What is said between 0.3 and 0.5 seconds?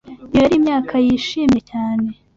Iyo